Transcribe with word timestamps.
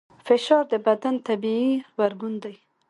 فشار 0.25 0.63
د 0.71 0.73
بدن 0.87 1.15
طبیعي 1.27 1.71
غبرګون 1.93 2.33
دی. 2.43 2.55